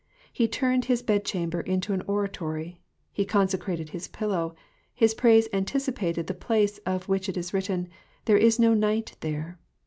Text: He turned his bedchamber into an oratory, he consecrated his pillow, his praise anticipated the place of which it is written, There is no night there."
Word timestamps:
He 0.33 0.47
turned 0.47 0.85
his 0.85 1.03
bedchamber 1.03 1.61
into 1.61 1.93
an 1.93 2.01
oratory, 2.07 2.79
he 3.11 3.23
consecrated 3.23 3.89
his 3.89 4.07
pillow, 4.07 4.55
his 4.95 5.13
praise 5.13 5.47
anticipated 5.53 6.25
the 6.25 6.33
place 6.33 6.79
of 6.87 7.07
which 7.07 7.29
it 7.29 7.37
is 7.37 7.53
written, 7.53 7.87
There 8.25 8.35
is 8.35 8.57
no 8.57 8.73
night 8.73 9.15
there." 9.19 9.59